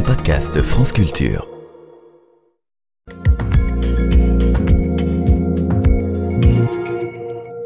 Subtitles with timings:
[0.00, 1.46] un podcast France Culture.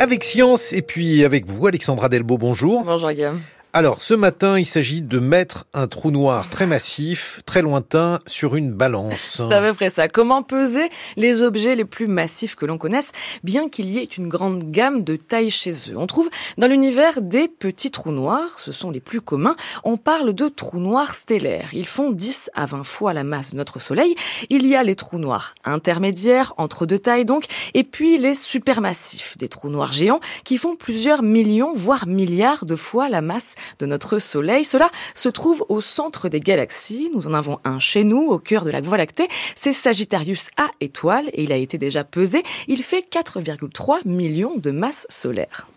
[0.01, 2.83] Avec Science et puis avec vous, Alexandra Delbo, bonjour.
[2.85, 3.41] Bonjour Guillaume.
[3.77, 8.55] Alors, ce matin, il s'agit de mettre un trou noir très massif, très lointain, sur
[8.55, 9.43] une balance.
[9.49, 10.07] C'est à peu près ça.
[10.07, 13.11] Comment peser les objets les plus massifs que l'on connaisse,
[13.43, 15.97] bien qu'il y ait une grande gamme de tailles chez eux?
[15.97, 19.57] On trouve dans l'univers des petits trous noirs, ce sont les plus communs.
[19.83, 21.71] On parle de trous noirs stellaires.
[21.73, 24.15] Ils font 10 à 20 fois la masse de notre Soleil.
[24.51, 29.37] Il y a les trous noirs intermédiaires, entre deux tailles donc, et puis les supermassifs,
[29.37, 33.87] des trous noirs géants qui font plusieurs millions, voire milliards de fois la masse de
[33.87, 34.65] notre Soleil.
[34.65, 37.11] Cela se trouve au centre des galaxies.
[37.15, 39.29] Nous en avons un chez nous, au cœur de la Voie lactée.
[39.57, 42.43] C'est Sagittarius A étoile et il a été déjà pesé.
[42.69, 45.69] Il fait 4,3 millions de masses solaires.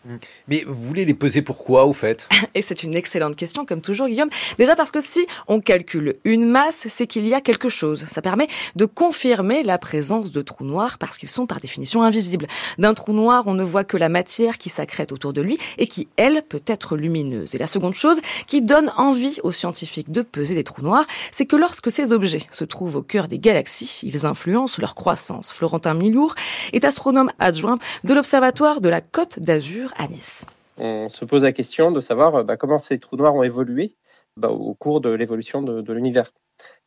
[0.48, 2.28] Mais vous voulez les peser pourquoi, au fait?
[2.56, 4.30] Et c'est une excellente question, comme toujours, Guillaume.
[4.58, 8.06] Déjà parce que si on calcule une masse, c'est qu'il y a quelque chose.
[8.08, 12.48] Ça permet de confirmer la présence de trous noirs parce qu'ils sont par définition invisibles.
[12.78, 15.88] D'un trou noir, on ne voit que la matière qui s'accrète autour de lui et
[15.88, 17.56] qui, elle, peut être lumineuse.
[17.56, 21.46] Et la seconde chose qui donne envie aux scientifiques de peser des trous noirs, c'est
[21.46, 25.52] que lorsque ces objets se trouvent au cœur des galaxies, ils influencent leur croissance.
[25.54, 26.34] Florentin Milour
[26.74, 30.46] est astronome adjoint de l'Observatoire de la Côte d'Azur à Nice.
[30.78, 33.96] On se pose la question de savoir bah, comment ces trous noirs ont évolué
[34.38, 36.32] bah, au cours de l'évolution de, l'univers.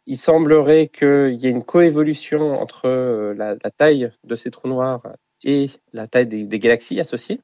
[0.07, 5.03] Il semblerait qu'il y ait une coévolution entre euh, la, taille de ces trous noirs
[5.45, 7.41] et la taille des galaxies associées.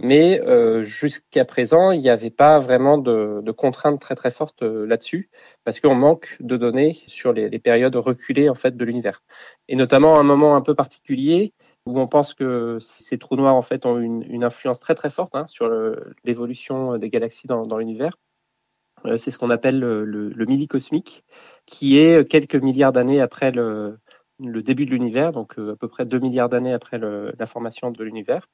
[0.00, 4.62] Mais euh, jusqu'à présent, il n'y avait pas vraiment de, de, contraintes très très fortes
[4.62, 5.28] euh, là-dessus,
[5.64, 9.24] parce qu'on manque de données sur les, les, périodes reculées en fait de l'univers,
[9.66, 11.52] et notamment un moment un peu particulier
[11.84, 15.10] où on pense que ces trous noirs en fait ont une, une influence très très
[15.10, 15.68] forte hein, sur
[16.24, 18.18] l'évolution des galaxies dans, dans l'univers.
[19.06, 21.24] Euh, c'est ce qu'on appelle le, le, midi cosmique,
[21.66, 23.98] qui est quelques milliards d'années après le,
[24.44, 28.04] le, début de l'univers, donc à peu près 2 milliards d'années après la formation de
[28.04, 28.48] l'univers.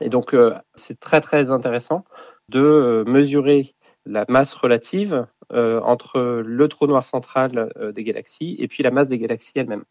[0.00, 2.04] Et donc, euh, c'est très très intéressant
[2.48, 3.74] de euh, mesurer
[4.04, 9.08] la masse relative euh, entre le trou noir central des galaxies et puis la masse
[9.08, 9.84] des galaxies elles-mêmes.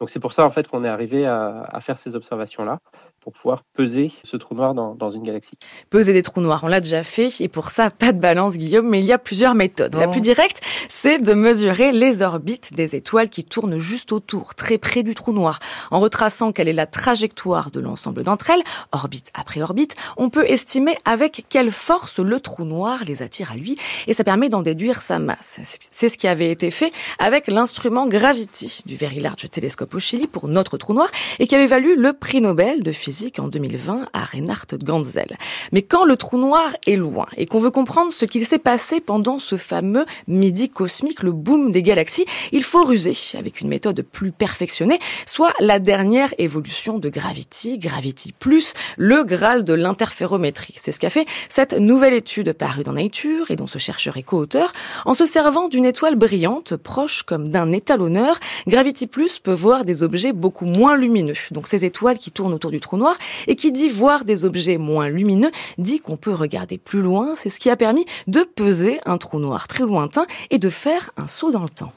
[0.00, 2.80] Donc c'est pour ça en fait qu'on est arrivé à, à faire ces observations-là
[3.24, 5.56] pour pouvoir peser ce trou noir dans, dans, une galaxie.
[5.88, 8.86] Peser des trous noirs, on l'a déjà fait et pour ça pas de balance Guillaume,
[8.86, 9.94] mais il y a plusieurs méthodes.
[9.94, 14.76] La plus directe, c'est de mesurer les orbites des étoiles qui tournent juste autour, très
[14.76, 15.58] près du trou noir.
[15.90, 18.62] En retraçant quelle est la trajectoire de l'ensemble d'entre elles,
[18.92, 23.56] orbite après orbite, on peut estimer avec quelle force le trou noir les attire à
[23.56, 25.60] lui et ça permet d'en déduire sa masse.
[25.92, 30.26] C'est ce qui avait été fait avec l'instrument Gravity du Very Large Telescope au Chili
[30.26, 31.08] pour notre trou noir
[31.38, 35.36] et qui avait valu le prix Nobel de physique en 2020 à Reinhard Ganzel.
[35.72, 39.00] Mais quand le trou noir est loin et qu'on veut comprendre ce qu'il s'est passé
[39.00, 44.02] pendant ce fameux midi cosmique, le boom des galaxies, il faut ruser avec une méthode
[44.02, 50.74] plus perfectionnée, soit la dernière évolution de Gravity, Gravity Plus, le graal de l'interférométrie.
[50.76, 54.22] C'est ce qu'a fait cette nouvelle étude parue dans Nature et dont ce chercheur est
[54.22, 54.72] co-auteur.
[55.04, 60.02] En se servant d'une étoile brillante, proche comme d'un étalonneur, Gravity Plus peut voir des
[60.02, 61.34] objets beaucoup moins lumineux.
[61.52, 63.03] Donc ces étoiles qui tournent autour du trou noir
[63.46, 67.34] et qui dit voir des objets moins lumineux dit qu'on peut regarder plus loin.
[67.36, 71.10] C'est ce qui a permis de peser un trou noir très lointain et de faire
[71.16, 71.92] un saut dans le temps.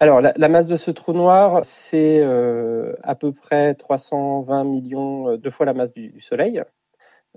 [0.00, 5.50] Alors, la, masse de ce trou noir, c'est euh, à peu près 320 millions de
[5.50, 6.62] fois la masse du, Soleil.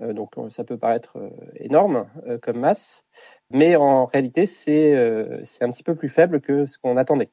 [0.00, 2.06] Euh, donc, ça peut paraître euh, énorme
[2.40, 3.04] comme masse,
[3.50, 7.30] mais en réalité, c'est un petit peu plus faible que ce qu'on attendait.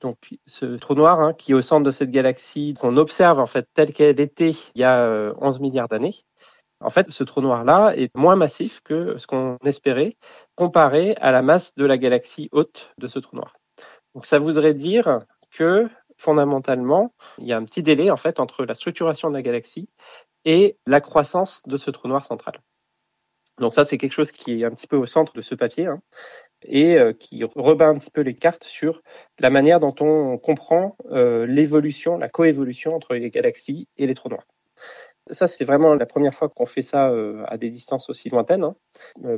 [0.00, 0.16] Donc
[0.46, 3.68] ce trou noir hein, qui est au centre de cette galaxie qu'on observe en fait
[3.74, 6.14] telle qu'elle était il y a 11 euh, milliards d'années.
[6.80, 10.16] En fait, ce trou noir-là est moins massif que ce qu'on espérait
[10.54, 13.56] comparé à la masse de la galaxie haute de ce trou noir.
[14.14, 15.20] Donc ça voudrait dire
[15.50, 19.42] que fondamentalement, il y a un petit délai en fait entre la structuration de la
[19.42, 19.88] galaxie
[20.44, 22.60] et la croissance de ce trou noir central.
[23.58, 25.86] Donc ça, c'est quelque chose qui est un petit peu au centre de ce papier.
[25.86, 26.00] Hein
[26.64, 29.02] et euh, qui rebat un petit peu les cartes sur
[29.38, 34.28] la manière dont on comprend euh, l'évolution, la coévolution entre les galaxies et les trous
[34.28, 34.46] noirs.
[35.30, 38.64] Ça, c'est vraiment la première fois qu'on fait ça euh, à des distances aussi lointaines.
[38.64, 38.76] Hein.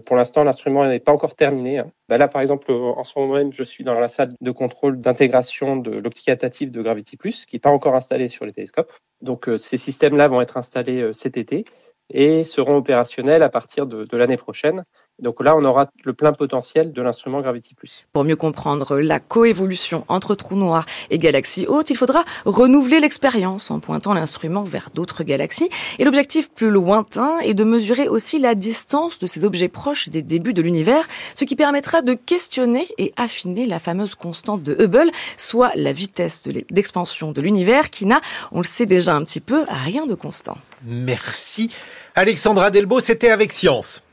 [0.06, 1.78] pour l'instant, l'instrument n'est pas encore terminé.
[1.78, 1.90] Hein.
[2.08, 5.00] Bah là, par exemple, en ce moment même, je suis dans la salle de contrôle
[5.00, 8.92] d'intégration de l'optique adaptative de Gravity Plus, qui n'est pas encore installée sur les télescopes.
[9.20, 11.64] Donc, ces systèmes-là vont être installés cet été
[12.10, 14.84] et seront opérationnels à partir de, de l'année prochaine
[15.20, 18.06] Donc là, on aura le plein potentiel de l'instrument Gravity Plus.
[18.12, 23.70] Pour mieux comprendre la coévolution entre trous noirs et galaxies hautes, il faudra renouveler l'expérience
[23.70, 25.68] en pointant l'instrument vers d'autres galaxies.
[25.98, 30.22] Et l'objectif plus lointain est de mesurer aussi la distance de ces objets proches des
[30.22, 35.10] débuts de l'univers, ce qui permettra de questionner et affiner la fameuse constante de Hubble,
[35.36, 38.20] soit la vitesse d'expansion de l'univers qui n'a,
[38.52, 40.56] on le sait déjà un petit peu, rien de constant.
[40.84, 41.70] Merci.
[42.14, 44.02] Alexandra Delbo, c'était avec Science.